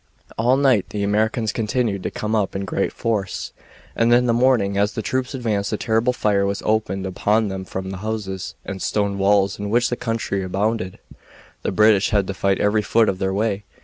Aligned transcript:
All 0.35 0.57
night 0.57 0.89
the 0.89 1.03
Americans 1.03 1.51
continued 1.53 2.01
to 2.01 2.09
come 2.09 2.33
up 2.33 2.55
in 2.55 2.65
great 2.65 2.91
force, 2.91 3.53
and 3.95 4.11
in 4.11 4.25
the 4.25 4.33
morning 4.33 4.75
as 4.75 4.93
the 4.93 5.03
troops 5.03 5.35
advanced 5.35 5.71
a 5.71 5.77
terrible 5.77 6.11
fire 6.11 6.43
was 6.43 6.63
opened 6.65 7.05
upon 7.05 7.49
them 7.49 7.65
from 7.65 7.91
the 7.91 7.97
houses 7.97 8.55
and 8.65 8.81
stone 8.81 9.19
walls 9.19 9.59
in 9.59 9.69
which 9.69 9.91
the 9.91 9.95
country 9.95 10.41
abounded. 10.41 10.97
The 11.61 11.71
British 11.71 12.09
had 12.09 12.25
to 12.25 12.33
fight 12.33 12.59
every 12.59 12.81
foot 12.81 13.09
of 13.09 13.19
their 13.19 13.31
way. 13.31 13.63